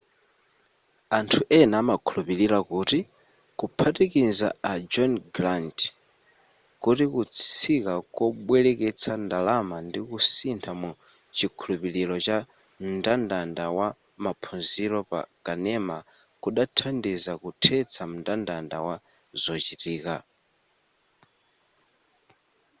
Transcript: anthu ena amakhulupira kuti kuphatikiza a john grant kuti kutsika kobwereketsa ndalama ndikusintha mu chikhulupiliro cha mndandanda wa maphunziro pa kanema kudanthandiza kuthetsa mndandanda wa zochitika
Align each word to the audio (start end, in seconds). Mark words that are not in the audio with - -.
anthu 1.17 1.39
ena 1.59 1.75
amakhulupira 1.83 2.57
kuti 2.69 2.99
kuphatikiza 3.59 4.47
a 4.71 4.73
john 4.91 5.13
grant 5.35 5.79
kuti 6.83 7.03
kutsika 7.13 7.93
kobwereketsa 8.17 9.11
ndalama 9.25 9.75
ndikusintha 9.87 10.71
mu 10.81 10.89
chikhulupiliro 11.37 12.15
cha 12.25 12.37
mndandanda 12.91 13.65
wa 13.77 13.87
maphunziro 14.23 14.99
pa 15.11 15.21
kanema 15.45 15.97
kudanthandiza 16.41 17.31
kuthetsa 17.43 18.01
mndandanda 18.11 18.77
wa 18.87 18.95
zochitika 19.43 20.15